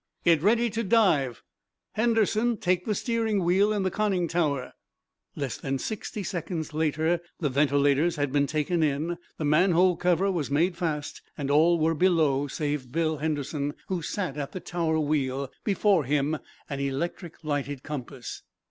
[0.25, 1.43] Get ready to dive.
[1.91, 4.73] Henderson, take the steering wheel in the conning tower."
[5.35, 10.49] Less than sixty seconds later the ventilators had been taken in, the manhole cover was
[10.49, 15.51] made fast, and all were below, save Bill Henderson, who sat at the tower wheel,
[15.63, 18.41] before him an electric lighted compass.